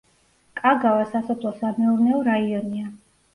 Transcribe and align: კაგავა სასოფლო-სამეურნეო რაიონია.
კაგავა 0.61 1.03
სასოფლო-სამეურნეო 1.11 2.23
რაიონია. 2.29 2.91